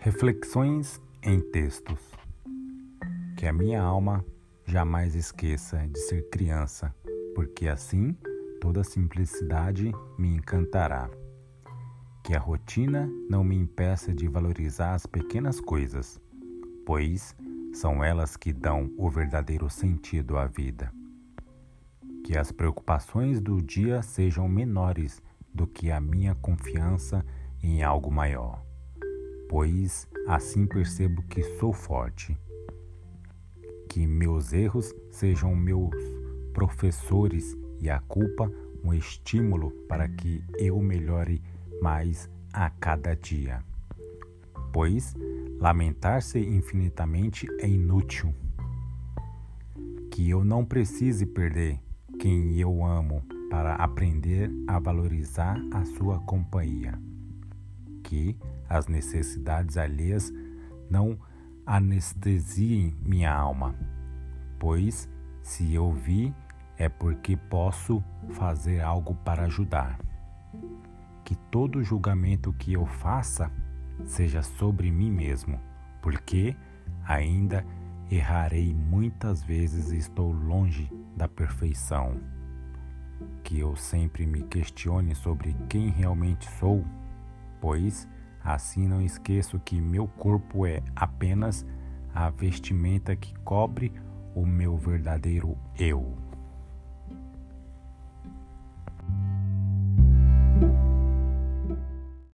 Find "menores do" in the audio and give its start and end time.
24.48-25.66